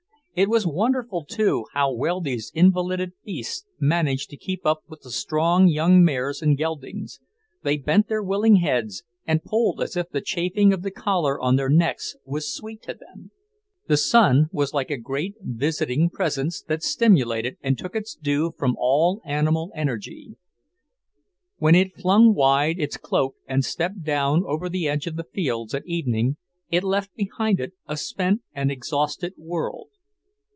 It 0.33 0.47
was 0.49 0.65
wonderful, 0.65 1.25
too, 1.25 1.65
how 1.73 1.91
well 1.93 2.21
these 2.21 2.53
invalided 2.55 3.11
beasts 3.25 3.65
managed 3.81 4.29
to 4.29 4.37
keep 4.37 4.65
up 4.65 4.81
with 4.87 5.01
the 5.01 5.11
strong 5.11 5.67
young 5.67 6.05
mares 6.05 6.41
and 6.41 6.57
geldings; 6.57 7.19
they 7.63 7.75
bent 7.75 8.07
their 8.07 8.23
willing 8.23 8.55
heads 8.55 9.03
and 9.27 9.43
pulled 9.43 9.81
as 9.81 9.97
if 9.97 10.07
the 10.09 10.21
chafing 10.21 10.71
of 10.71 10.83
the 10.83 10.89
collar 10.89 11.37
on 11.37 11.57
their 11.57 11.67
necks 11.67 12.15
was 12.23 12.55
sweet 12.55 12.81
to 12.83 12.93
them. 12.93 13.31
The 13.89 13.97
sun 13.97 14.47
was 14.53 14.73
like 14.73 14.89
a 14.89 14.97
great 14.97 15.35
visiting 15.41 16.09
presence 16.09 16.61
that 16.61 16.81
stimulated 16.81 17.57
and 17.61 17.77
took 17.77 17.93
its 17.93 18.15
due 18.15 18.53
from 18.57 18.77
all 18.79 19.19
animal 19.25 19.69
energy. 19.75 20.37
When 21.57 21.75
it 21.75 21.97
flung 21.97 22.33
wide 22.33 22.79
its 22.79 22.95
cloak 22.95 23.35
and 23.47 23.65
stepped 23.65 24.03
down 24.03 24.43
over 24.45 24.69
the 24.69 24.87
edge 24.87 25.07
of 25.07 25.17
the 25.17 25.25
fields 25.25 25.73
at 25.73 25.85
evening, 25.85 26.37
it 26.69 26.85
left 26.85 27.13
behind 27.17 27.59
it 27.59 27.73
a 27.85 27.97
spent 27.97 28.41
and 28.53 28.71
exhausted 28.71 29.33
world. 29.37 29.89